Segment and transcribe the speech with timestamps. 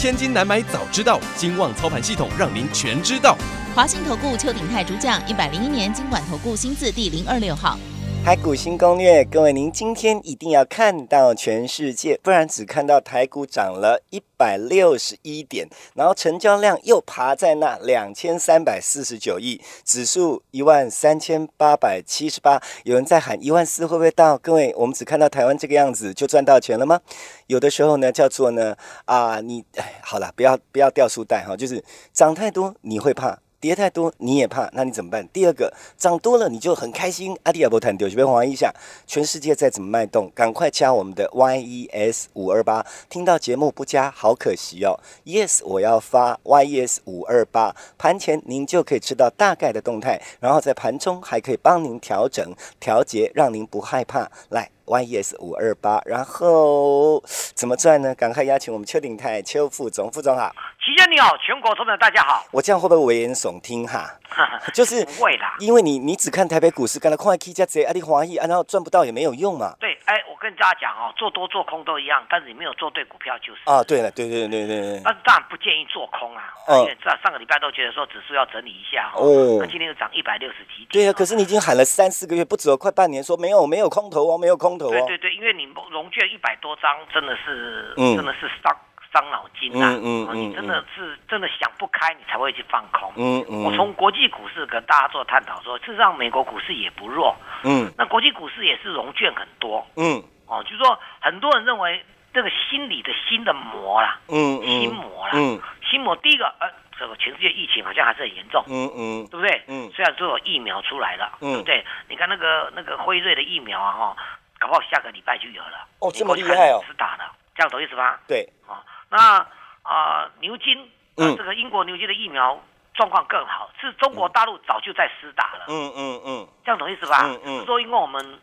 [0.00, 3.36] 千金难买早知道，金旺操盘系统让您全知道。
[3.74, 7.78] 华信投顾邱鼎泰主讲，一百零一年金管投顾新字第零二六号。
[8.22, 24.38] 台股新攻略，各位，您今天一定要看到全世界，不然只看到台股涨了一百六十一点，然后成交量又爬在那两千三百四十九亿，指数一万三千八百七十八，有人在喊一万四会不会到？
[24.38, 27.00] 各位，我们只看到台湾这个样子就赚到钱了吗？
[27.48, 28.76] 有的时候呢，叫做呢
[29.06, 31.82] 啊，你哎，好了，不要不要掉书袋哈，就是
[32.12, 33.40] 涨太多你会怕。
[33.60, 35.28] 跌太多你也怕，那你怎么办？
[35.32, 37.38] 第二个涨多了你就很开心。
[37.42, 38.74] 阿迪亚波谈丢，随便划一下，
[39.06, 42.86] 全世界再怎么脉动，赶快加我们的 YES 五二八。
[43.10, 44.98] 听到节目不加，好可惜哦。
[45.26, 54.30] Yes，我要发 YES 五二八，盘前您就可以知道大概的动态，然后在盘中还可以帮您调整调节，让您不害怕。
[54.48, 54.70] 来。
[54.98, 57.22] YES 五二八，然后
[57.54, 58.14] 怎么赚呢？
[58.14, 60.52] 赶快邀请我们邱鼎泰邱副总，副总好，
[60.84, 62.44] 齐先你好，全国同仁大家好。
[62.50, 64.18] 我这样会不会危言耸听哈？
[64.74, 69.74] 就是不会啦，因为你你只看台北股市，干了快 K 加 Z，阿里华裔，然后赚不到也没有用嘛。
[69.78, 73.60] 对，哎，我跟大家讲哦，做多做空都一样，但是你没有做对股票就是。
[73.64, 75.00] 啊，对了，对对对对对。
[75.04, 80.88] 那当然不建议做空啊，因为上上个礼拜都觉得说指数要整理一下哦，那今天又涨一百六十几点。
[80.90, 84.90] 对啊，可是你已经喊了三四个月，不止有快半年，说没有没有空头哦，没有空头哦。
[84.90, 88.76] 对对对，因为你融券一百多张，真的是真的是伤
[89.12, 89.98] 伤脑筋呐。
[90.02, 93.12] 嗯嗯你真的是真的想不开，你才会去放空。
[93.16, 93.64] 嗯嗯。
[93.64, 97.34] 我从国际股市跟大家做探讨说，事实上美国股市也不弱。
[97.64, 97.92] 嗯。
[97.96, 99.86] 那国际股市也是融券很多。
[99.96, 100.22] 嗯。
[100.46, 104.18] 哦，就是说很多人认为这个心理的新的魔啦。
[104.28, 104.66] 嗯嗯。
[104.80, 105.32] 心魔啦。
[105.34, 105.60] 嗯。
[105.88, 106.68] 心魔第一个呃。
[107.00, 109.62] 这个全世界疫情好像还是很严重，嗯嗯，对不对？
[109.68, 111.86] 嗯，虽然说有疫苗出来了，嗯，对不对？
[112.10, 114.16] 你看那个那个辉瑞的疫苗啊，哈，
[114.58, 115.88] 搞不好下个礼拜就有了。
[116.00, 116.84] 哦，这么厉害哦！
[116.86, 118.18] 是打的，这样懂意思吗？
[118.28, 119.46] 对，啊，那
[119.82, 122.58] 啊牛津，嗯，这个英国牛津的疫苗
[122.94, 125.64] 状况更好，是中国大陆早就在施打了。
[125.68, 127.22] 嗯嗯嗯，这样懂意思吧？
[127.24, 128.40] 嗯嗯，说因为我们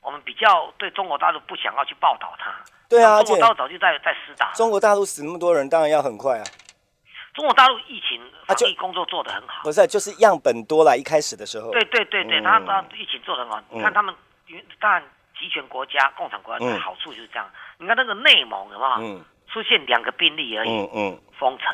[0.00, 2.52] 我们比较对中国大陆不想要去报道它。
[2.88, 4.52] 对啊，中国大陆早就在在施打。
[4.54, 6.44] 中国大陆死那么多人，当然要很快啊。
[7.34, 11.70] 中国大陆疫情防疫工作做得很好，不是就是样本多了，一开始的时候。
[11.70, 13.62] 对对对对，他他疫情做得很好。
[13.70, 14.14] 你看他们，
[14.80, 15.02] 当然
[15.38, 17.48] 集权国家、共产国家的好处就是这样。
[17.78, 19.20] 你看那个内蒙有没有？
[19.48, 19.52] 嗯。
[19.52, 20.70] 出现两个病例而已。
[20.70, 21.18] 嗯嗯。
[21.38, 21.66] 封城。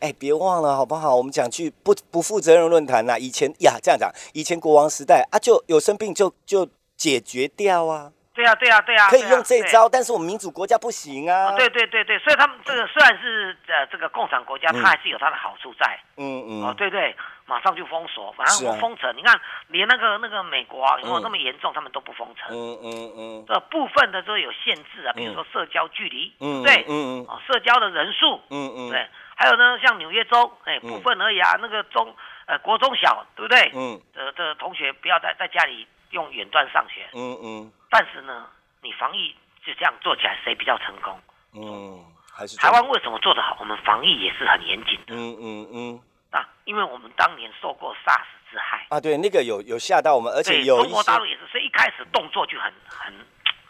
[0.00, 1.14] 哎，别忘了好不好？
[1.16, 3.18] 我们讲句不不负责任论坛呐。
[3.18, 8.12] 以前呀，这样讲，以前国王时代啊，就有生病就就解决掉啊。
[8.34, 11.52] 对啊，对啊，对啊，可以用这招，但是我们民主国家不行啊。
[11.56, 15.98] 对对对对，所以他们这个虽然是呃这个共产国家，它还是有它的好处在。
[16.16, 16.50] 嗯嗯。
[16.66, 17.14] 哦，对对，
[17.46, 19.16] 马上就封锁，反正封城。
[19.16, 21.72] 你看，连那个那个美国啊，如果那么严重？
[21.72, 22.50] 他们都不封城。
[22.50, 23.44] 嗯嗯嗯。
[23.46, 26.32] 这部分的都有限制啊，比如说社交距离，
[26.64, 29.06] 对，嗯嗯，哦，社交的人数，嗯嗯，对，
[29.36, 32.12] 还有呢，像纽约州，哎，部分而已啊，那个中
[32.46, 33.70] 呃国中小，对不对？
[33.76, 34.00] 嗯。
[34.16, 35.86] 呃，的同学不要在在家里。
[36.14, 38.46] 用远端上学，嗯嗯，但是呢，
[38.80, 39.34] 你防疫
[39.66, 41.20] 就这样做起来，谁比较成功？
[41.52, 42.00] 嗯，
[42.32, 43.56] 还是台湾为什么做得好？
[43.60, 46.00] 我们防疫也是很严谨的，嗯嗯嗯。
[46.30, 53.12] 啊，因为我们当年受过 SARS 之害啊，对，那个有有吓到我们，而且有中国大陆也是，所以一开始动作就很很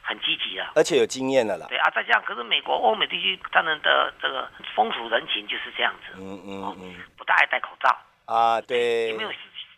[0.03, 1.66] 很积极了，而且有经验了啦。
[1.69, 7.94] 对啊，再加上可是美国、欧美地区他们的这个风土人情就是这样子，嗯嗯嗯，不大爱戴口罩
[8.25, 9.31] 啊，对，有没有？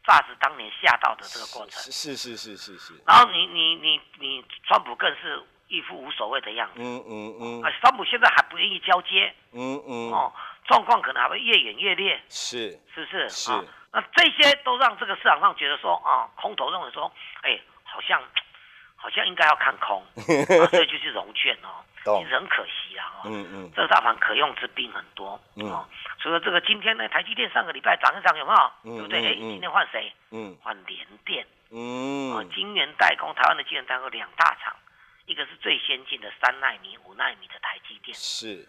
[0.06, 2.94] 萨斯当年吓到的这个过程，是是是是是。
[3.04, 6.74] 然后你你你你，川普更是一副无所谓的样子。
[6.76, 7.62] 嗯嗯嗯。
[7.62, 9.34] 啊，川普现在还不愿意交接。
[9.52, 10.12] 嗯嗯。
[10.12, 10.32] 哦，
[10.66, 12.22] 状况可能还会越演越烈。
[12.28, 13.28] 是，是不是？
[13.28, 13.50] 是。
[13.92, 17.10] 那这些都让这个市场上觉得说啊，空头认为说，
[17.42, 18.22] 哎，好像
[18.94, 21.82] 好像应该要看空， 所以就是融券哦。
[22.14, 25.84] 很可惜啊，嗯嗯，这个大盘可用之兵很多，嗯，
[26.18, 28.96] 除了这个今天呢，台积电上个礼拜涨一涨有没有？
[28.96, 29.26] 对不对？
[29.26, 30.12] 哎，今天换谁？
[30.30, 34.74] 嗯，换联电，嗯，啊，晶圆代工，台湾的晶圆代工两大厂，
[35.26, 38.66] 一个是最先进的三纳米、五纳米的台积电，是，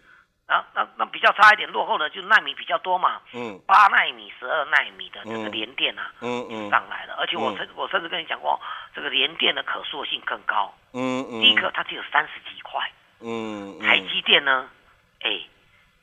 [0.48, 8.60] 那那那比较差一点落后的就纳米比较多嘛，嗯，八纳米、十二纳米的这个联电啊，嗯嗯，上来了，而且我甚我甚至跟你讲过，
[8.94, 12.90] 这个联电的可塑性更高，嗯嗯，第一个它只有三十几块。
[13.20, 14.68] 嗯，台积电呢？
[15.20, 15.30] 哎，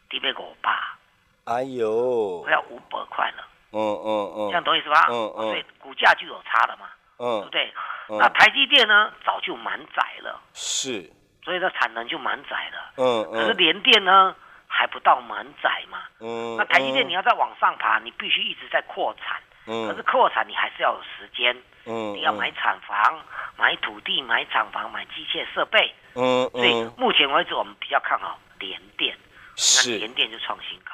[0.09, 0.97] 低倍五八，
[1.45, 3.47] 哎呦，快要五百块了。
[3.71, 5.07] 嗯嗯嗯，这样懂意思吧？
[5.09, 7.73] 嗯嗯，所以股价就有差了嘛，嗯，对不对？
[8.19, 11.09] 那台积电呢，早就满载了，是，
[11.43, 12.93] 所以它产能就满载了。
[12.97, 14.35] 嗯嗯，可是联电呢，
[14.67, 16.03] 还不到满载嘛。
[16.19, 19.41] 嗯，那台积电你要再往上爬，你必须一直在扩产。
[19.67, 21.55] 嗯，可是扩产你还是要有时间。
[21.85, 23.19] 嗯，你要买厂房、
[23.57, 25.93] 买土地、买厂房、买机械设备。
[26.15, 29.17] 嗯嗯，所以目前为止我们比较看好联电。
[29.57, 30.91] 是，联电就创新高。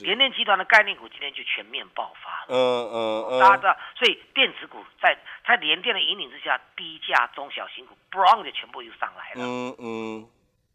[0.00, 2.46] 联电集团的概念股今天就全面爆发了。
[2.48, 2.56] 嗯
[2.90, 5.14] 嗯嗯，大家知道，所以电子股在
[5.46, 9.46] 在联电的引领之下，低价中小型股 brown 就全部又上来了。
[9.46, 10.26] 嗯嗯，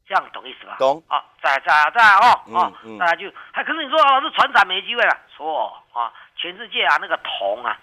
[0.07, 0.75] 这样懂意思吧？
[0.77, 1.03] 懂。
[1.07, 5.17] 啊，再再再哦哦，大家就还可是你说老师船长没机会了？
[5.35, 7.75] 错啊，全世界啊那个铜啊。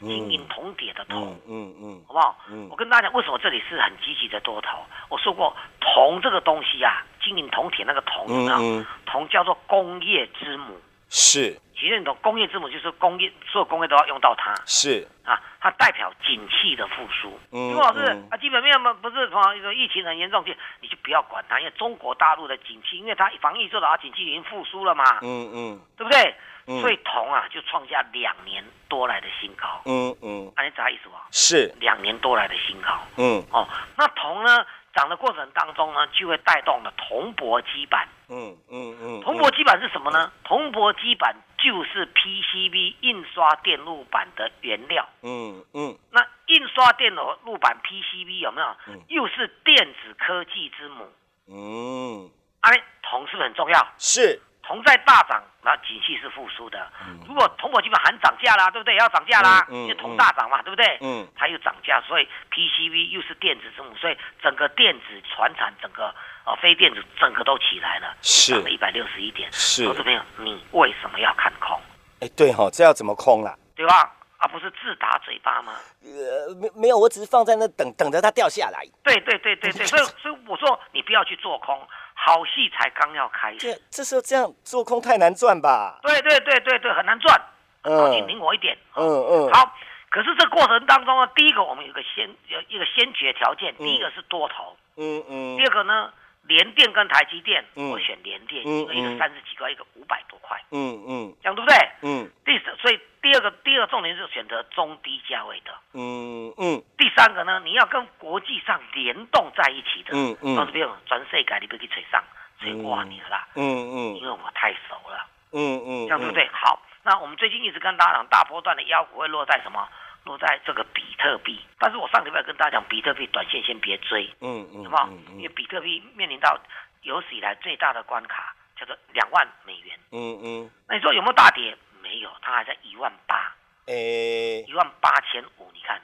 [0.00, 2.38] 金银铜铁的铜，嗯嗯，好不好？
[2.50, 4.78] 嗯，我跟大家讲，为什么这里是很积极的多头？
[5.08, 11.58] 我说过，铜这个东西啊，金银铜铁那个铜，嗯铜叫做工业之母，是。
[11.76, 17.38] 其实你懂，工业之母就是工业，所有工业都要用到它，是啊，它代表景气的复苏。
[17.50, 25.18] 嗯，老师啊，基本面嘛不是从疫情很严重，就你就不要管它，因为中国大陆的景气，因为它防疫做的好，景气已经复苏了嘛。
[25.22, 26.34] 嗯嗯，对不对？
[26.66, 29.82] 所以铜啊，就创下两年多来的新高。
[29.84, 31.26] 嗯嗯，啊，你啥意思吧？
[31.30, 32.88] 是两年多来的新高。
[33.16, 34.64] 嗯哦，那铜呢，
[34.94, 38.08] 涨的过程当中呢，就会带动了铜箔基板。
[38.28, 40.32] 嗯嗯嗯，铜箔基板是什么呢？
[40.44, 45.06] 铜箔基板就是 PCB 印刷电路板的原料。
[45.22, 48.76] 嗯嗯，那印刷电路板 PCB 有没有？
[49.08, 51.04] 又是电子科技之母。
[51.46, 52.30] 嗯，
[52.60, 53.86] 哎，铜是不是很重要？
[53.98, 54.40] 是。
[54.66, 56.90] 铜在大涨，那景气是复苏的。
[57.28, 58.96] 如果铜我基本喊涨价啦，对不对？
[58.96, 60.98] 要涨价啦，因为铜大涨嘛，对不对？
[61.00, 66.14] 嗯，它又涨价，所以 PCV 又是电子之母，所以整个电子传产，整个
[66.46, 69.48] 呃非电子整个都起来了，涨了一百六十一点。
[69.52, 71.78] 是，投资朋友，你为什么要看空？
[72.20, 73.54] 哎，对哈，这要怎么空啦？
[73.76, 74.12] 对吧？
[74.38, 75.74] 啊，不是自打嘴巴吗？
[76.02, 78.84] 呃，没没有，我只是放在那等等着它掉下来。
[79.02, 81.86] 对对对对对， 所以所以我说你不要去做空。
[82.24, 85.98] 好戏才刚要开始，这这时候这样做空太难赚吧？
[86.02, 87.38] 对对对对对，很难赚。
[87.82, 88.74] 嗯，你听我一点。
[88.96, 89.52] 嗯嗯。
[89.52, 89.74] 好，
[90.08, 94.74] 可是这过程当中呢，第一个我们有个先有一个先决条件，第一个是多头。
[94.96, 95.56] 嗯嗯。
[95.58, 96.10] 第二个呢，
[96.46, 100.60] 联电跟台积电，我选联电，一个一个三十几块，一个五百多块。
[100.70, 101.34] 嗯嗯。
[101.42, 101.76] 这样对不对？
[102.02, 102.30] 嗯。
[102.44, 105.72] 第四，所以第二个第二个重点是选择中低价位的。
[105.94, 106.82] 嗯嗯。
[106.98, 110.10] 第三个呢，你要跟国际上联动在一起的。
[110.12, 110.56] 嗯嗯。
[110.56, 112.22] 到这边全世改你不去吹上
[112.60, 113.48] 吹挂你了啦。
[113.56, 113.96] 嗯嗯。
[114.16, 115.26] 因为我太熟了。
[115.52, 116.08] 嗯嗯。
[116.08, 116.48] 这样对不对？
[116.52, 119.88] 好，那我们最近一直跟大家讲，大波段的腰股会落在什么？
[120.24, 121.60] 落在这个比特币。
[121.78, 124.28] 但是我上礼拜跟大家讲，比特币短线先别追。
[124.40, 124.84] 嗯嗯。
[124.84, 125.08] 好不好？
[125.36, 126.58] 因为比特币面临到
[127.02, 129.98] 有史以来最大的关卡，叫做两万美元。
[130.12, 130.70] 嗯嗯。
[130.88, 131.76] 那你说有没有大跌？
[132.02, 133.54] 没有，它还在一万八。
[133.86, 134.62] 诶。
[134.66, 136.00] 一万八千五，你看。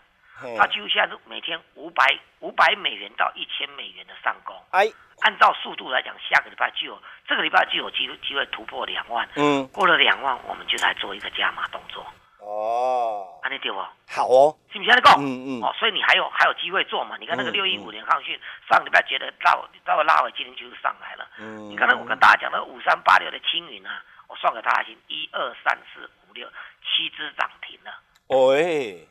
[0.56, 4.90] 它几乎现在是每天五百五百美元到一千美元的上攻，哎，
[5.20, 12.06] 按照速度来讲，下个礼拜就有这个礼拜就有机会机会突破两万，嗯，过了两万，我们就来做一个加码动作，
[12.50, 13.78] 哦，安利对不？
[13.78, 14.90] 好哦，是不信？
[14.92, 17.16] 你讲，嗯嗯，哦，所以你还有还有机会做嘛？
[17.20, 18.38] 你看那个六一五年抗讯，
[18.68, 19.52] 上礼拜觉得拉
[19.86, 26.48] 稍微拉回，今天就是上来了，嗯，你刚才我跟大家讲的五三八六的青云啊，我算给大家听，一二三四五六
[26.82, 27.94] 七只涨停了，
[28.26, 29.06] 喂。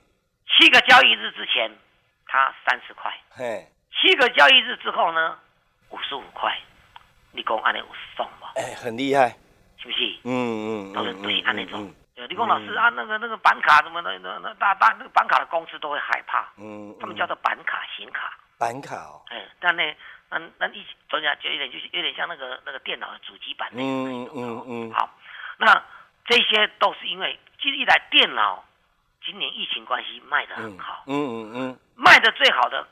[0.57, 1.71] 七个交易日之前，
[2.25, 3.09] 它三十块。
[3.29, 3.65] 嘿，
[4.01, 5.37] 七个交易日之后呢，
[5.91, 6.53] 五十五块。
[7.31, 8.51] 你讲按那五十送吧？
[8.55, 9.29] 哎，很厉害，
[9.77, 10.19] 是不是？
[10.25, 11.93] 嗯嗯，都是对按那种。
[12.27, 16.47] 你讲老师啊，那个那个板卡什么的，那那大大那个板卡的公司都会害怕。
[16.57, 18.37] 嗯，他们叫做板卡显卡。
[18.57, 19.21] 板卡哦。
[19.29, 19.83] 哎，但呢，
[20.29, 24.23] 那那一怎样就有点就是有点像那个那个电脑的主机板那种。
[24.23, 24.91] 嗯嗯嗯。
[24.93, 25.09] 好，
[25.57, 25.83] 那
[26.25, 28.65] 这些都是因为其实一台电脑。
[29.21, 32.87] 今年疫情关系卖的很好，嗯嗯嗯，卖的最好的，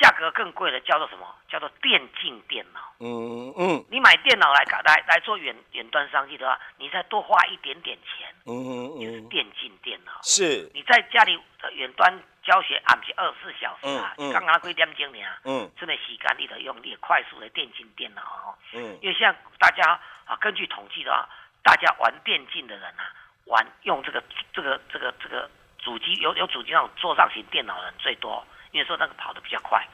[0.00, 1.26] 价格更贵的叫做什么？
[1.48, 8.54] 叫做电竞电脑，嗯嗯，你买电脑来来来做远远端商机的话，你再多花一点点钱，嗯
[8.96, 11.38] 嗯，就是电竞电脑，是，你在家里
[11.72, 15.18] 远端教学，俺不是二十四小时啊，刚刚几点钟呢？
[15.44, 21.28] 嗯，这个时间你得用你快速的电竞电脑哦，嗯，因为现在大家啊，根据统计的话，
[21.62, 23.12] 大家玩电竞的人啊，
[23.46, 25.50] 玩用这个这个这个这个。
[25.82, 29.86] 主机有有主机那种桌上型电脑人最多，因为说那个跑的比较快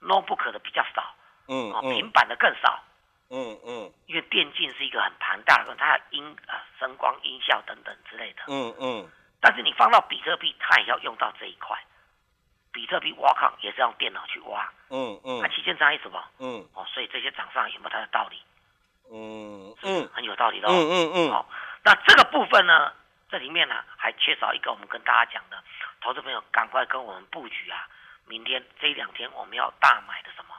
[0.00, 1.14] ，notebook 的比较少，
[1.48, 2.82] 嗯，哦，平板的更少，
[3.30, 11.76] 嗯嗯，因为电竞是一个很庞大的，它音啊声光音效等等之类的，嗯嗯，但是你放到比特币，它也要用到这一块，
[12.72, 16.22] 比特币挖矿也是用电脑去挖，嗯嗯，那期间差异什么？
[16.38, 18.42] 嗯，哦，所以这些涨上有没有它的道理？
[19.12, 20.68] 嗯嗯，很有道理的。
[20.68, 21.30] 嗯嗯嗯。
[21.30, 21.46] 好，
[21.84, 22.90] 那这个部分呢，
[23.28, 25.62] 这里面呢还缺少一个，我们跟大家讲的，
[26.00, 27.86] 投资朋友赶快跟我们布局啊！
[28.28, 30.54] 明天这两天我们要大买的什么？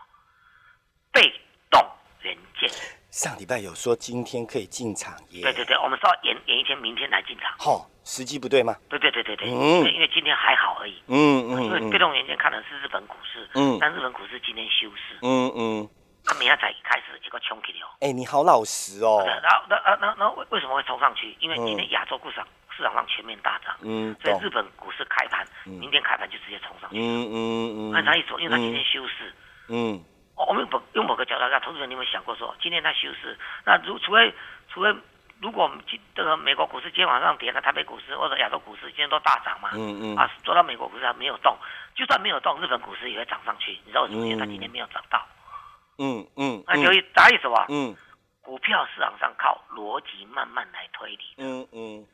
[1.12, 1.22] 被
[1.70, 1.82] 动
[2.22, 2.70] 元件。
[3.10, 5.42] 上礼拜有说今天可以进场耶。
[5.42, 7.56] 对对对，我们说延延一天，明天来进场。
[7.58, 8.76] 好，时机不对吗？
[8.90, 9.48] 对对对对对。
[9.50, 9.88] 嗯。
[9.94, 11.02] 因为今天还好而已。
[11.08, 11.64] 嗯嗯。
[11.64, 13.50] 因为被动元件看的是日本股市。
[13.56, 13.78] 嗯。
[13.80, 15.18] 但日本股市今天休市。
[15.22, 15.90] 嗯嗯。
[16.26, 17.88] 他明天才开始一个冲起哦。
[18.02, 19.24] 哎，你好老实哦。
[19.42, 21.38] 然后那那那那为为什么会冲上去？
[21.40, 22.44] 因为今天亚洲股市
[22.76, 23.76] 市场上全面大涨。
[23.82, 24.16] 嗯。
[24.22, 26.98] 所以日本股市开盘，明天开盘就直接冲上去。
[26.98, 27.02] 嗯
[27.32, 27.36] 嗯
[27.92, 27.94] 嗯。
[27.94, 29.34] 按他意思，因为他今天休市。
[29.70, 30.04] 嗯。
[30.36, 34.34] 我们某用某个角度看，投资人，你有没有想过说，今天他休市，那如除非
[34.68, 34.94] 除非
[35.40, 39.70] 如果我们今这个美国股市今天晚上跌，那台北股市或者亚洲股市今天都大涨嘛？
[39.74, 40.16] 嗯嗯。
[40.18, 41.58] 啊，做到美国股市还没有动，
[41.96, 43.72] 就算没有动，日本股市也会涨上去。
[43.86, 44.26] 你知道为什么？
[44.26, 45.26] 因为它今天没有涨到。
[45.98, 47.66] 嗯嗯，那由于啥意思啊？
[47.70, 47.96] 嗯，
[48.42, 51.24] 股票市场上靠逻辑慢慢来推理。
[51.38, 52.06] 嗯嗯，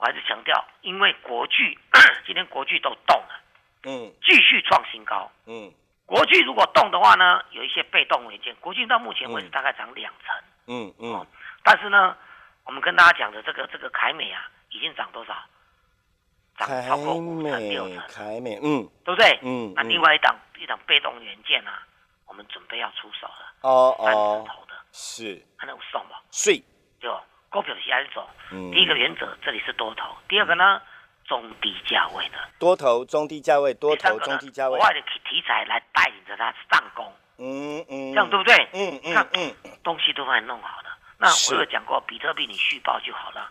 [0.00, 1.78] 我还是强调，因为国巨
[2.24, 3.40] 今天国巨都动了，
[3.84, 5.30] 嗯，继续创新高。
[5.44, 5.70] 嗯，
[6.06, 10.34] 国巨如果动的话呢，有一些被动元件，国巨到目前为止大概涨两成。
[10.68, 11.26] 嗯嗯，
[11.62, 12.16] 但是呢，
[12.64, 15.34] 我们跟大家讲的这个这个凯美啊，已经涨多少？
[16.56, 17.98] 涨超过五成六成。
[18.08, 19.38] 凯美，嗯，对不对？
[19.42, 21.86] 嗯，那另外一档一档被动元件啊。
[22.26, 26.16] 我们准备要出手了哦哦，头的是，还能送吗？
[26.30, 26.56] 是，
[27.00, 28.28] 就股票是安走。
[28.52, 30.80] 嗯，第一个原则，这里是多头；第二个呢，
[31.26, 34.78] 中低价位的多头，中低价位，多头，中低价位。
[34.78, 37.12] 国外的题题材来带领着它上攻。
[37.38, 38.68] 嗯嗯，这样对不对？
[38.72, 40.96] 嗯嗯嗯，东西都帮你弄好了。
[41.18, 43.50] 那我有讲过，比特币你续报就好了。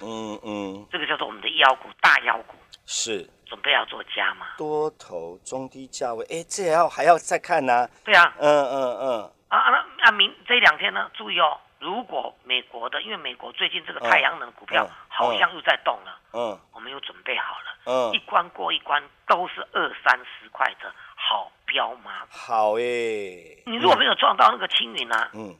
[0.00, 2.54] 嗯嗯，这个叫做我们的妖股，大妖股。
[2.86, 3.28] 是。
[3.46, 4.46] 准备要做加吗？
[4.56, 7.88] 多头中低价位，哎，这要还要再看呢。
[8.04, 9.32] 对啊，嗯嗯嗯。
[9.48, 22.12] 啊啊那啊明这两天呢，注意哦，如果美国的，因为美国最近这个太阳能股票好像又在动了，嗯，我们又准备好了，嗯，一关过一关都是二三十块的好标吗？
[22.30, 22.82] 好哎。
[23.66, 25.56] 你如果没有撞到那个青云啊，嗯，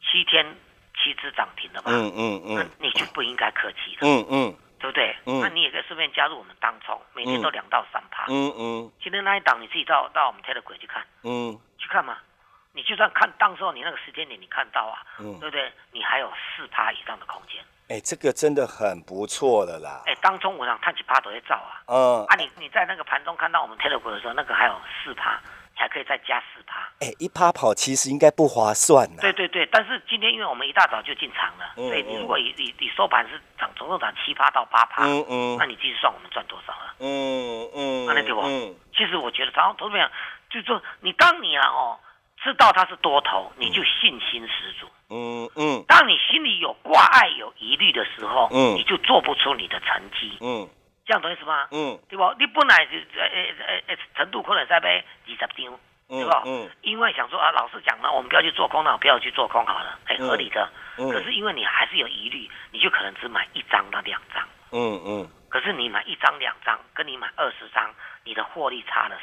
[0.00, 0.56] 七天
[0.96, 4.56] 七只涨停的吧，嗯嗯嗯，你就不应该客气了，嗯嗯。
[4.80, 5.12] 对不对？
[5.26, 8.26] 嗯，那你也可以顺便加入我们当冲，每天都两到三趴。
[8.28, 8.92] 嗯嗯。
[9.02, 11.04] 今天那一档你自己到到我们 Telegram 去看。
[11.24, 11.58] 嗯。
[11.78, 12.16] 去看嘛，
[12.78, 15.72] 你就算看当时候你那个时间点你看到啊，嗯，对不对？
[15.90, 17.60] 你还有四趴以上的空间。
[17.88, 20.02] 哎，这个真的很不错的啦。
[20.06, 21.82] 哎，当中我想看几趴都会照啊。
[21.88, 22.24] 嗯。
[22.26, 25.40] 啊，你你在那个盘中看到我们 Telegram 的时候，那个还有四趴。
[25.74, 29.22] 你还可以再加四趴，哎，一趴跑其实应该不划算的。
[29.22, 36.94] 对对对，但是今天因为我们一大早就进场了，所以你如果你你你收盘是涨，总共涨七趴到八趴，嗯嗯，那你继续算我们赚多少了？
[36.98, 38.40] 嗯嗯，那对不？
[38.40, 40.10] 嗯，其实我觉得，然后投资者
[40.50, 41.96] 就是说，你当你啊哦
[42.42, 44.86] 知道它是多头，你就信心十足。
[45.10, 50.36] 嗯嗯，当你心里有挂碍、有疑虑的时候，嗯，你就做不出你的成绩。
[50.40, 50.68] 嗯。
[51.06, 51.66] 这样懂意思吗？
[51.70, 52.34] 嗯，对不？
[52.38, 55.48] 你本来就呃呃呃程度可能在买二十张，
[56.06, 56.30] 对不？
[56.44, 60.70] 嗯，因为想说啊，老师讲了，我们不要去做空了，不要去做空好了，哎，合理的。
[60.98, 61.08] 嗯。
[61.08, 64.46] 可是因为你还是有疑虑，你就可能只买一张到两张。
[64.72, 65.28] 嗯嗯。
[65.48, 67.90] 可是你买一张两张，跟你买二十张，
[68.24, 69.16] 你的获利差了。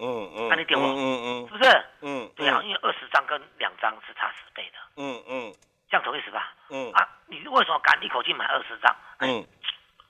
[0.00, 0.48] 嗯嗯。
[0.48, 0.86] 那你点我？
[0.88, 1.48] 嗯嗯。
[1.48, 1.84] 是不是？
[2.02, 2.30] 嗯。
[2.34, 4.78] 对啊，因为二十张跟两张是差十倍的。
[4.96, 5.54] 嗯嗯。
[5.90, 6.54] 这样懂意思吧？
[6.70, 6.90] 嗯。
[6.92, 8.96] 啊，你为什么敢一口气买二十张？
[9.20, 9.46] 嗯。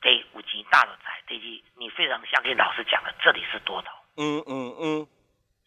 [0.03, 3.89] 这五级大的财，第一，你非常相信老师讲的，这里是多头。
[4.17, 5.07] 嗯嗯嗯，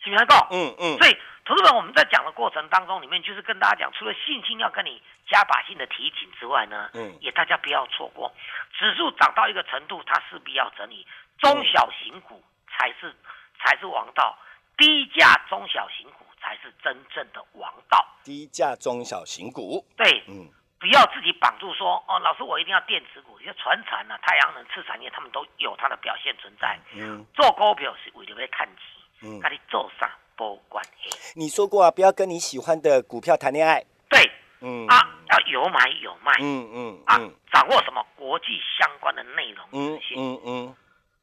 [0.03, 0.35] 是不是够？
[0.49, 0.97] 嗯嗯。
[0.97, 1.15] 所以，
[1.45, 4.99] 投资者我们在讲的过程当中，里面就是跟大家讲，除了信心要跟你
[5.29, 8.33] 加把劲的提醒之外呢，嗯，也大家不要错过，
[8.73, 11.05] 指数涨到一个程度，它势必要整理，
[11.37, 13.15] 中小型股才是
[13.63, 14.37] 才是王道，
[14.77, 18.05] 低价中小型股才是真正的王道。
[18.23, 20.49] 低价中小型股，对，嗯。
[20.79, 26.77] 不要自己绑住说哦，老师我一定要电子股，像船产啊、太阳能、次产业，他们都有它的表现存在。
[26.93, 31.09] 嗯，做股票是为了要看钱，嗯，那你做啥不关系。
[31.39, 33.81] 你说过啊，不要跟你喜欢的股票谈恋爱。
[34.09, 34.29] 对，
[34.59, 34.99] 嗯啊，
[35.31, 36.33] 要有买有卖。
[36.41, 37.15] 嗯嗯啊，
[37.53, 40.75] 掌握什么国际相关的内容嗯嗯嗯。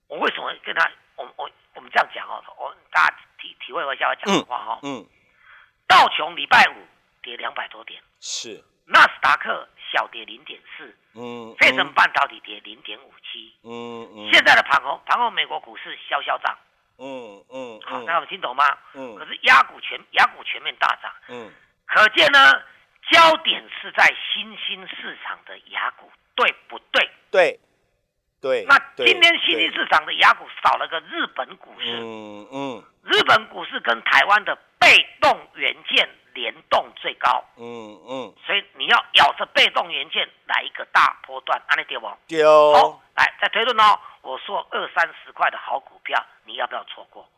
[0.09, 4.79] 我为什么跟他，我我我们这样讲哦，我大家体体会一下我讲的话哈。
[4.83, 5.07] 嗯。
[5.87, 6.87] 道琼礼拜五
[7.23, 8.01] 跌两百多点。
[8.21, 8.63] 是。
[8.87, 16.59] 纳斯达克小跌零点四，嗯，费城半导体跌零点五七，嗯嗯，现在的盘后盘后美国股市消消涨，
[16.99, 18.65] 嗯嗯，好，大家有听懂吗？
[18.95, 21.53] 嗯，可是压股全亚股全面大涨，嗯，
[21.87, 22.61] 可见呢，
[23.13, 27.11] 焦点是在新兴市场的雅股，对不对？
[27.31, 27.61] 对，
[28.41, 28.65] 对。
[28.69, 37.45] 那今天新兴市场的雅股少了个日本股市，嗯嗯，日本股市跟台湾的被动元件联动最高。
[37.57, 42.11] 嗯嗯，所以你要咬着被动元件来一个大波段，安利对不？
[42.27, 42.75] 丢。
[42.75, 43.99] 好，来再推论哦。
[44.23, 47.29] 我说二三十块的好股票，你要不要错过？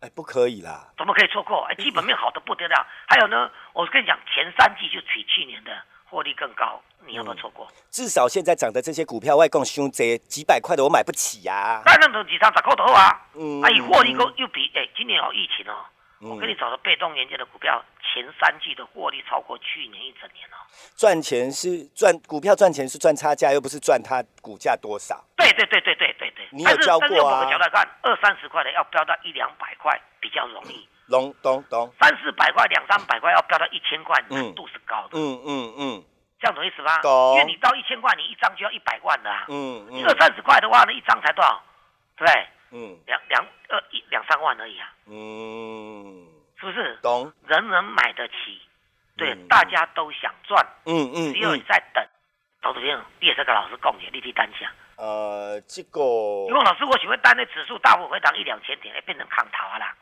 [0.00, 0.92] 哎，不可以啦。
[0.98, 1.62] 怎么可以错过？
[1.70, 2.86] 哎，基本面好的不得了。
[3.08, 5.70] 还有呢，我跟你讲，前三季就取去年的
[6.14, 7.66] 获利更高，你要不要错过？
[7.90, 11.82] 至少现在涨的这些股票，外供凶贼几百块的，我买不起呀。
[11.84, 13.10] 那那种几张十块头啊？
[13.34, 13.60] 嗯。
[13.60, 15.74] 啊，以获利又又比哎，今年有疫情哦。
[16.20, 20.56] 我给你找的被动元件的股票，前三季的获利超过去年一整年哦。
[20.94, 25.20] 赚钱是赚股票赚钱是赚差价，又不是赚它股价多少。
[25.36, 26.46] 对对对对对对对。
[26.52, 27.10] 你有教过啊？
[27.10, 30.88] 但是从某个角度来看，二三十块的要飙到一两百块比较容易。
[31.10, 31.92] 懂懂懂。
[32.00, 35.10] 三四百块、两三百块要飙到一千块，难度是高的。
[35.12, 36.04] 嗯嗯嗯。
[36.40, 36.98] 这样懂意思吧？
[37.02, 37.34] 懂。
[37.34, 39.46] 因为你到一千块，你一张就要一百万的啊。
[39.48, 40.04] 嗯嗯。
[40.06, 41.62] 二三十块的话，那一张才多少？
[42.16, 42.46] 对不对？
[42.72, 42.98] 嗯。
[43.06, 44.92] 两两二一两三万而已啊。
[45.06, 46.26] 嗯。
[46.58, 46.96] 是不是？
[47.02, 48.60] 懂，人人买得起，
[49.16, 52.02] 对，大家都想赚，嗯嗯，只有你在等。
[52.62, 54.72] 到这边，你也是跟老师共解，立体单下。
[54.96, 56.00] 呃，这个，
[56.48, 59.94] 因为老师我喜欢单的指数大幅回档一两千点，哎，变成扛头啦。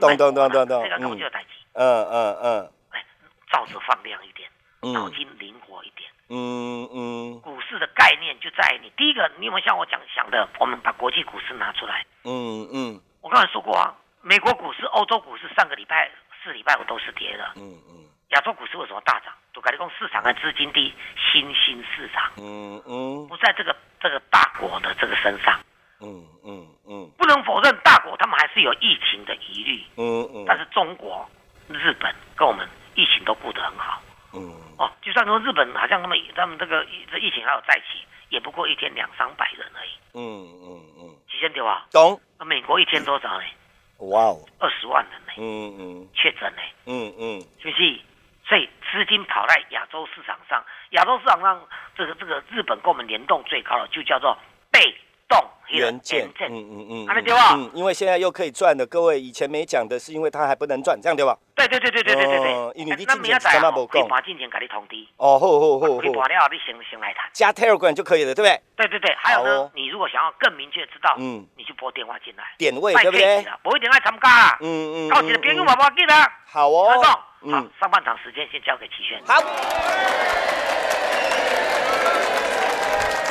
[0.00, 1.48] 懂懂懂懂懂，这个高就代志。
[1.74, 3.04] 嗯嗯嗯，哎，
[3.50, 4.48] 照着放亮一点，
[4.92, 6.10] 脑筋灵活一点。
[6.28, 12.06] 嗯嗯，股市的概念就在你第一个，你有没有像我讲想的，我们把国际股市拿出来。
[12.24, 13.94] 嗯嗯，我刚才说过啊。
[14.24, 16.08] 美国股市、欧洲股市上个礼拜
[16.42, 17.44] 四礼拜五都是跌的。
[17.56, 18.06] 嗯嗯。
[18.28, 19.34] 亚洲股市为什么大涨？
[19.52, 22.30] 都感觉讲市场的资金低，新兴市场。
[22.38, 23.26] 嗯嗯。
[23.26, 25.58] 不在这个这个大国的这个身上。
[26.00, 27.08] 嗯嗯嗯。
[27.16, 29.84] 不能否认大国他们还是有疫情的疑虑。
[29.96, 30.44] 嗯嗯。
[30.46, 31.28] 但是中国、
[31.68, 34.02] 日本跟我们疫情都顾得很好。
[34.34, 34.40] 嗯。
[34.78, 39.90] 哦，就算说日本好像他们他们这个这疫情还有再起，也不过一天两三百人而已。
[40.14, 41.16] 嗯嗯嗯。
[41.30, 41.86] 几千对吧？
[41.92, 42.20] 懂。
[42.38, 43.44] 那美国一天多少呢？
[43.98, 48.00] 哇哦，二十万人呢，嗯嗯，确诊呢，嗯嗯，是不是？
[48.52, 51.58] 所以资金跑在亚洲市场上，亚洲市场上
[51.96, 54.36] 这个这个日本跟我们联动最高的就叫做
[54.70, 54.78] 被
[55.26, 57.54] 动元件，嗯嗯嗯，看得对吧？
[57.54, 61.34] 嗯，因为现在又可以赚的，各位以前没讲的是因为它还不能赚，这样对吧？
[61.68, 62.38] 对对对对对对对
[62.96, 64.96] 对，那明仔载哦，可以把进前给你通知。
[65.16, 68.60] 哦，好好好，可以把了你先先来谈，加 Telegram 就可以了，对不对？
[68.76, 73.46] 对对对，还有呢，你如果想要更明确知道，嗯，你就拨电话进来，点位对不对？
[73.62, 76.14] 拨一点来参加啦，嗯嗯，高级的朋友宝宝记得，
[76.46, 77.26] 好哦，好，
[77.80, 79.40] 上半场时间先交给齐轩，好。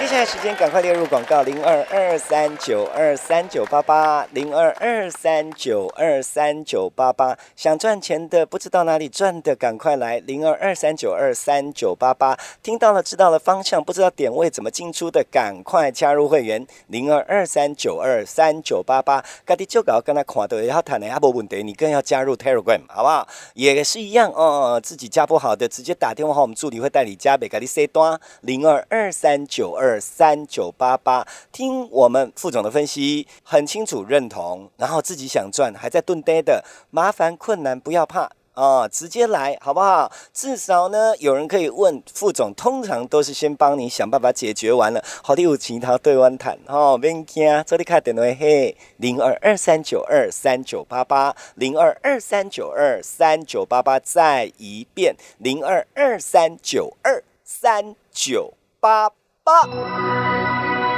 [0.02, 7.38] 接下来时间，赶快列入广告：零二二三九二三九八八，零二二三九二三九八八。
[7.56, 12.36] 想赚钱的，不知道哪里赚的，赶快来零二二三九二三九八八。
[12.64, 19.24] 听到了，知道了方向，不知道点位怎么进出的，赶快加入会员零二二三九二三九八八。
[19.46, 23.28] 家己就搞跟他看到要谈的也无问题，你更要加入 Telegram，好不好？
[23.54, 29.91] 也是一样哦，自己加不好的，直接打电话，我们助理会带你加，别给你塞单零二二三九二。
[29.92, 40.10] 二三九八八，听我们副总的分析，很清楚认同，然后自己想赚，还在蹲呆的，麻烦困难不要怕啊，直接来好不好？
[40.34, 59.12] 至少呢，有人可以问副总，通常都是先帮你想办法解决完了，好的有其他对湾谈哦，别惊，这里开电话嘿，零二二三九二三九八八，零二二三九二三九八八，再一遍，零二二三九二三九八。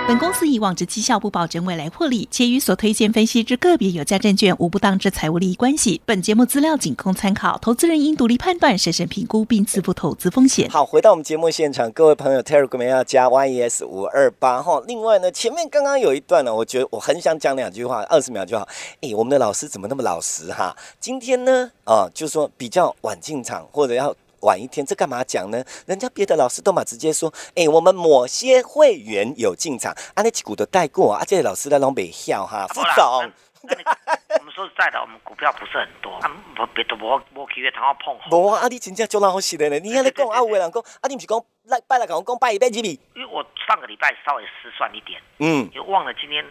[0.06, 6.02] 本公司以往之绩效不保证未来获利，且与所推荐分析之个别有价证券无不当之财务利益关系。
[6.06, 10.70] 本节目资料仅供参考，投资人应独立判断、审慎评估并自负投资风险。
[10.70, 14.84] 好，回到我们节目现场，各位朋友，Telegram 要加 YES 五二八哈。
[14.86, 18.68] 另外呢，前面刚刚有一段呢，我觉得我很想讲两句话，二十秒就好。
[19.00, 20.76] 哎，我们的老师怎么那么老实哈？
[21.00, 24.14] 今天呢，啊，就说比较晚进场或者要。
[24.44, 25.64] 晚一天，这干嘛讲呢？
[25.88, 33.32] 人家别的老师都嘛直接说，哎，我们某些会员有进场，啊，那几股都带过，啊，这些老师在拢没笑哈，副总。
[33.64, 36.30] 我们说实在的，我们股票不是很多，啊，
[36.76, 38.14] 别的无无机会通我碰。
[38.32, 39.80] 无啊，啊，你真正做老实的呢。
[39.80, 43.00] 你还在讲啊，有个人讲，啊，你不是讲来拜来跟我讲拜一拜几米？
[43.16, 46.44] 因为我上个礼拜稍微失算一点，嗯，又忘了今天。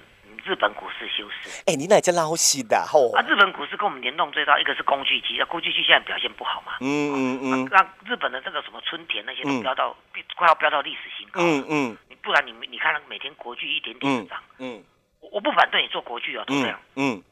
[0.44, 2.84] 日本股市休市，哎，你哪家捞戏的？
[2.86, 9.96] 吼，啊，日本股市跟我们联动最大，一个是工具机，啊，工具机现在表现不好嘛，嗯嗯嗯，让日本的这个什么春田那些都飙到，
[10.36, 14.82] 快要飙到历史新高，嗯嗯，你不然你你看每天国剧一点点涨，嗯，
[15.20, 17.22] 我我不反对你做国剧啊，都这样，嗯。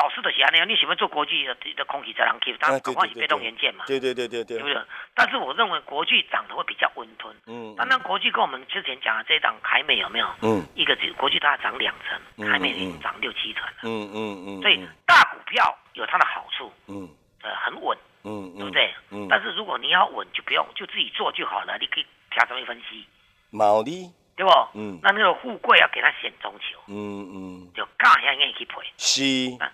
[0.00, 3.84] 老师的喜欢那样，你喜欢做国际的的空气质量 K，当然恐怕是被动元件嘛。
[3.86, 4.82] 对对对对对，对不对？
[5.14, 7.36] 但是我认为国际涨得会比较温吞。
[7.44, 7.74] 嗯。
[7.76, 10.26] 那那国际跟我们之前讲的这一档凯美有没有？
[10.40, 10.64] 嗯。
[10.74, 13.74] 一个国际大概涨两成，凯美已经涨六七成了。
[13.82, 14.62] 嗯嗯嗯。
[14.62, 16.72] 所以大股票有它的好处。
[16.86, 17.06] 嗯。
[17.42, 17.96] 呃，很稳。
[18.24, 18.94] 嗯嗯，对不对？
[19.10, 19.26] 嗯。
[19.28, 21.76] 但是如果你要稳，就不用，就自己做就好了。
[21.78, 23.04] 你可以调什么分析？
[23.50, 24.08] 毛利，
[24.40, 24.50] 对不？
[24.74, 24.98] 嗯。
[25.02, 26.80] 那那个富贵要给他选中求。
[26.88, 27.70] 嗯嗯。
[27.74, 28.76] 就干下愿意去赔。
[28.96, 29.22] 是。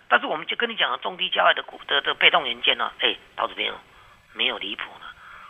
[0.08, 3.72] 但是我们就跟你讲了，中低价位的股的的被动元件呢，哎，到这边
[4.32, 5.06] 没有离谱呢。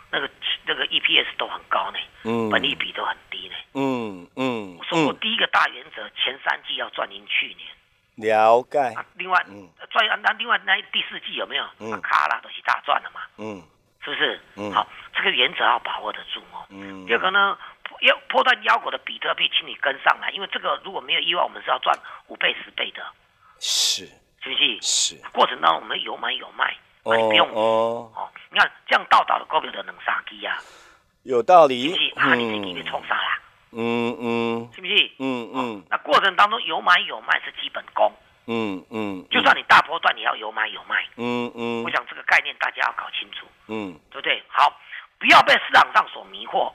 [0.09, 0.29] 那个
[0.65, 4.77] 那个 EPS 都很高呢，嗯，本利比都很低呢，嗯嗯。
[4.77, 7.67] 我说过第一个大原则，前三季要赚赢去年。
[8.15, 8.95] 了解。
[9.15, 11.65] 另外，嗯，赚那另外那第四季有没有？
[11.79, 13.61] 嗯，卡拉都是大赚的嘛，嗯，
[14.01, 14.39] 是不是？
[14.55, 16.65] 嗯，好，这个原则要把握得住哦。
[16.69, 17.05] 嗯。
[17.05, 17.57] 第二个呢，
[18.01, 21.97] 要破断腰果的比特币，请你跟上来，因为这个如果没有意外，我们是要赚
[22.27, 23.01] 五倍十倍的。
[23.59, 24.05] 是。
[24.41, 24.81] 是不是？
[24.81, 25.15] 是。
[25.33, 26.75] 过程当中我们有买有卖。
[27.09, 30.57] 你不用哦，哦，你看这样倒倒的股票的能杀机啊，
[31.23, 33.39] 有道理，啊，你自己被冲杀啦，
[33.71, 35.11] 嗯嗯，是不是？
[35.17, 38.11] 嗯嗯，那过程当中有买有卖是基本功，
[38.47, 44.43] 嗯嗯，就算你大波段，你要有买有卖，嗯嗯，我想这个概念大家要搞清楚，嗯，对不对？
[44.49, 44.77] 好，
[45.17, 46.73] 不要被市场上所迷惑，哦，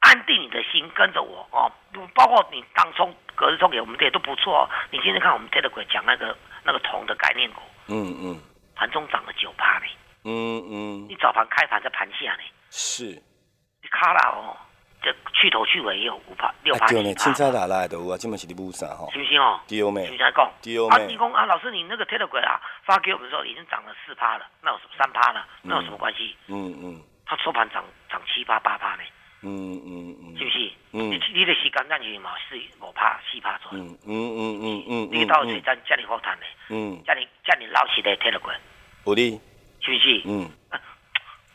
[0.00, 1.70] 安定你的心，跟着我哦，
[2.14, 4.68] 包括你当冲、隔日冲给我们这些都不错哦。
[4.90, 8.40] 你今天看我们 Telegram 讲那个那个铜的概念股，嗯嗯。
[8.78, 9.86] 盘中涨了九趴呢，
[10.24, 14.52] 嗯嗯，你早盘开盘在盘下呢，是，你卡了哦，
[15.00, 19.58] 这去头去尾也有五趴六趴对呢，凊彩哪来都有啊，基本是你补啥哈，是不是哦？
[19.66, 25.46] 对哦，没，现在讲，对哦，啊，你讲啊，老师你那个 Telegram 啊发给我们的时候已经涨了四趴了，那有什么三趴了？
[25.62, 26.36] 那有什么关系？
[26.48, 29.02] 嗯嗯，它收盘涨涨七八八趴呢，
[29.42, 30.70] 嗯嗯嗯，是不是？
[30.92, 38.58] 嗯，你你的时间咱就嘛是五拍四拍左右，嗯嗯嗯嗯嗯，你到时阵叫你好谈的，嗯，叫你叫你老实的 Telegram。
[39.04, 39.38] 不利，
[39.80, 40.22] 是不是？
[40.24, 40.50] 嗯，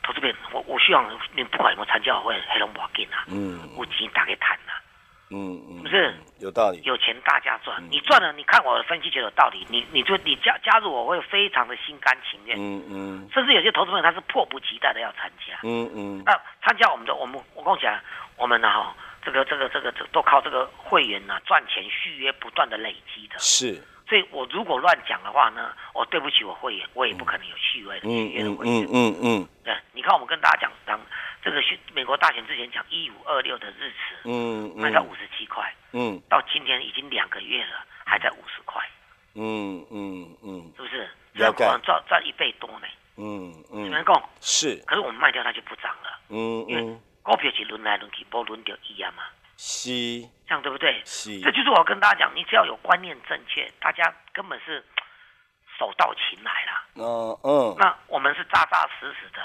[0.02, 3.24] 投资边，我我希望你不管有参加会，黑龙不要紧啊。
[3.28, 4.72] 嗯，有钱大家谈呐。
[5.32, 6.80] 嗯嗯，不是有道理。
[6.84, 9.66] 有钱大家赚，你赚了，你看我的分析就有道理。
[9.68, 12.56] 你你就你加加入我会非常的心甘情愿。
[12.58, 15.58] 嗯嗯，甚至有些投资朋友他是迫不及待的要参加。
[15.62, 17.98] 嗯嗯，那参加我们的我们我跟你讲，
[18.36, 23.38] 我们呢哈，这个这个这个这都靠这个会员呢赚钱续约不断的累积的。
[23.38, 23.82] 是。
[24.08, 28.84] 所以我如果乱讲的话呢，我对不起我会员，我也不可能有续约的续约的会员。
[28.84, 31.00] 嗯嗯嗯对，你看我们跟大家讲，当
[31.42, 31.60] 这个
[31.92, 38.80] 美国大选之前讲一五二六的日子，嗯卖到五十七块，嗯，到今天已经两个月了，还在五十块。
[39.34, 41.10] 嗯嗯嗯，是不是？
[41.34, 42.86] 这可能赚赚一倍多呢。
[43.16, 44.30] 嗯嗯，怎么讲？
[44.40, 44.76] 是。
[44.86, 46.20] 可是我们卖掉它就不涨了。
[46.28, 49.24] 嗯因为股票是轮来轮去，不轮掉一样嘛。
[49.56, 49.90] 是，
[50.46, 51.02] 这样对不对？
[51.04, 54.84] 是，这就是我跟大家讲，你只要有观念正确，大家根本是
[55.78, 56.82] 手到擒来了。
[56.94, 59.40] 嗯嗯，那我们是扎扎实实的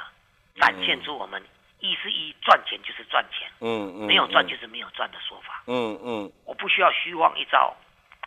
[0.59, 1.41] 展现出我们
[1.79, 5.63] 一是一赚钱就是赚钱，嗯嗯，没有赚就是没有赚的说法。
[5.67, 7.75] 嗯嗯，我不需要虚妄一招，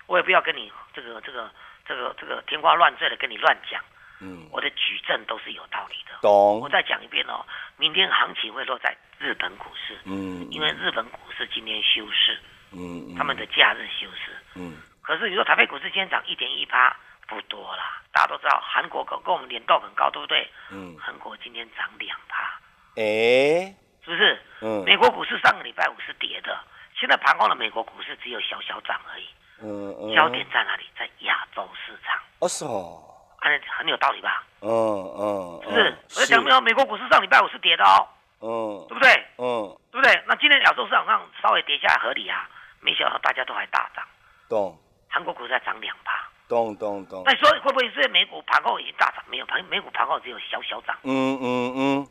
[0.06, 1.50] 我也不要跟你这个这个
[1.86, 3.82] 这个这个天花乱坠的跟你乱讲。
[4.22, 6.18] 嗯，我的举证都是有道理的。
[6.20, 6.60] 懂。
[6.60, 7.44] 我再讲一遍哦，
[7.78, 9.98] 明天行情会落在日本股市。
[10.04, 10.46] 嗯。
[10.50, 12.38] 因为日本股市今天休市。
[12.70, 13.14] 嗯。
[13.16, 14.36] 他们的假日休市。
[14.56, 14.76] 嗯。
[15.00, 16.94] 可是你说台北股市今天涨一点一八，
[17.26, 18.02] 不多啦。
[18.12, 20.46] 大家都知道韩国跟跟我们联动很高，对不对？
[20.70, 20.94] 嗯。
[21.00, 22.60] 韩国今天涨两趴。
[22.96, 23.74] 哎。
[24.04, 24.40] 是不是？
[24.62, 24.84] 嗯。
[24.84, 26.58] 美国股市上个礼拜五是跌的，
[26.98, 29.28] 现在盘后的美国股市只有小小涨而已。
[29.62, 30.14] 嗯嗯。
[30.14, 30.84] 焦点在哪里？
[30.98, 32.20] 在亚洲市场。
[32.40, 33.02] 哦是哦。
[33.42, 34.44] 很很有道理吧？
[34.60, 35.96] 嗯嗯，是不是？
[36.20, 38.06] 我讲没有，美国股市上礼拜五是跌的哦，
[38.42, 39.10] 嗯，对不对？
[39.38, 40.22] 嗯，对不对？
[40.26, 42.46] 那今天亚洲市场上稍微跌下来合理啊，
[42.80, 44.04] 没想到大家都还大涨，
[44.46, 44.78] 懂？
[45.08, 47.22] 韩国股市在涨两趴，懂懂懂。
[47.24, 49.24] 那你说会不会是美股盘后已经大涨？
[49.30, 50.94] 没有，盘美股盘后只有小小涨。
[51.04, 52.08] 嗯嗯嗯。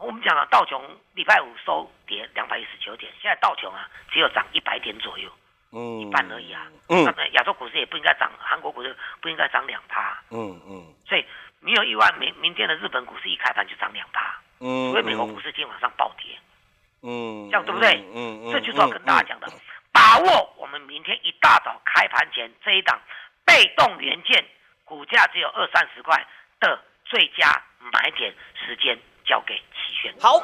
[0.00, 0.82] 我们讲了，道琼
[1.14, 5.30] 礼拜五收跌两百一十九点，现在道琼啊只有涨一百点左右。
[5.72, 6.66] 嗯，一半而已啊。
[6.88, 10.20] 嗯，那亚洲股市也不应该涨，韩国股市不应该涨两趴。
[10.30, 11.24] 嗯嗯，所以
[11.60, 14.34] 没有意外，明明天的日本股市一开盘就涨两趴。
[14.58, 16.36] 嗯，所以美国股市今天晚上暴跌。
[17.02, 17.94] 嗯，这样对不对？
[18.14, 19.46] 嗯嗯，这就是要跟大家讲的，
[19.92, 22.98] 把握我们明天一大早开盘前这一档
[23.44, 24.44] 被动元件，
[24.84, 26.26] 股价只有二三十块
[26.58, 28.98] 的最佳买点时间，
[29.30, 30.12] 交给齐轩。
[30.18, 30.42] 好。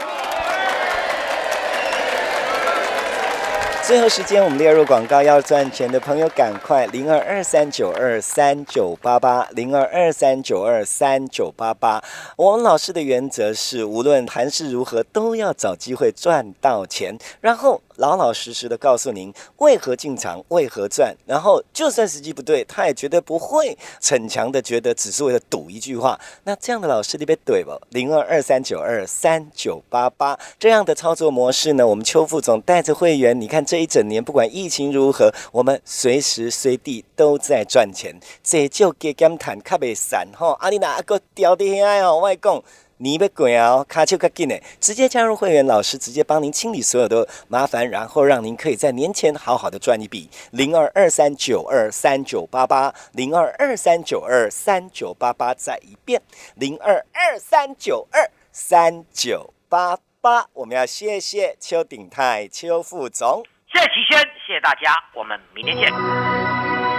[3.83, 12.03] 最后时间，我们列入广告要赚钱的朋友，赶快零二二三九二三九八八零二二三九二三九八八。
[12.37, 21.17] 王老师的原则是，无论盘势如何，都要找机会赚到钱，然后老老实实的告诉您为何进场，为何赚。
[21.25, 26.21] 然后就算时机不对，他也绝对不会逞强的，觉得只是为了赌一句话。
[26.45, 27.71] 那这样的老师，你别对不？
[27.91, 31.87] 零二二三九二三九八八这样的操作模式呢？
[31.87, 33.77] 我们邱副总带着会员，你看这。
[33.77, 38.19] 一整年，不管疫情如何，我们随时随地都在赚钱。
[38.43, 40.53] 这就给减谈，卡袂散吼。
[40.53, 42.19] 阿你哪个掉的遐哦？
[42.19, 42.65] 我讲，
[42.99, 43.85] 你别鬼啊！
[43.85, 50.31] 卡丘卡紧呢，直接加入会员，老师直接帮您清理所有的麻烦，然后让您可以在年前好好的赚一笔。
[50.53, 56.23] 零二二三九二三九八八，零二二三九二三九八八，再一遍，
[56.55, 60.47] 零二二三九二三九八八。
[60.55, 66.46] 我们要谢谢邱鼎泰邱副总，谢谢齐轩，谢谢大家，我们明天见。